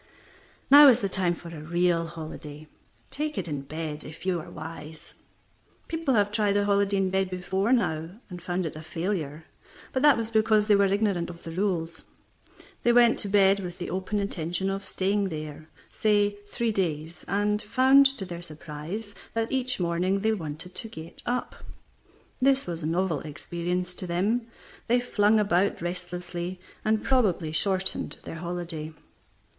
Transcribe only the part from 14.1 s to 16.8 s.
intention of staying there, say, three